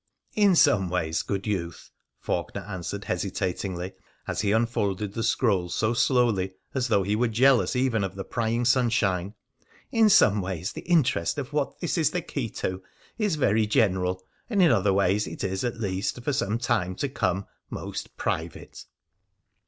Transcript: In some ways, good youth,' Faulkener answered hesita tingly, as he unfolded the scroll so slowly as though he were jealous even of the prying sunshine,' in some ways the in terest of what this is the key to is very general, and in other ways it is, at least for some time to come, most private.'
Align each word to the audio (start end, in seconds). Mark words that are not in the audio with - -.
In 0.33 0.55
some 0.55 0.89
ways, 0.89 1.21
good 1.21 1.45
youth,' 1.45 1.91
Faulkener 2.19 2.67
answered 2.67 3.03
hesita 3.03 3.53
tingly, 3.55 3.93
as 4.27 4.41
he 4.41 4.51
unfolded 4.51 5.13
the 5.13 5.21
scroll 5.21 5.69
so 5.69 5.93
slowly 5.93 6.55
as 6.73 6.87
though 6.87 7.03
he 7.03 7.15
were 7.15 7.27
jealous 7.27 7.75
even 7.75 8.03
of 8.03 8.15
the 8.15 8.23
prying 8.23 8.65
sunshine,' 8.65 9.35
in 9.91 10.09
some 10.09 10.41
ways 10.41 10.73
the 10.73 10.81
in 10.89 11.03
terest 11.03 11.37
of 11.37 11.53
what 11.53 11.79
this 11.81 11.99
is 11.99 12.09
the 12.09 12.23
key 12.23 12.49
to 12.49 12.81
is 13.19 13.35
very 13.35 13.67
general, 13.67 14.23
and 14.49 14.59
in 14.63 14.71
other 14.71 14.91
ways 14.91 15.27
it 15.27 15.43
is, 15.43 15.63
at 15.63 15.79
least 15.79 16.23
for 16.23 16.33
some 16.33 16.57
time 16.57 16.95
to 16.95 17.07
come, 17.07 17.45
most 17.69 18.17
private.' 18.17 18.85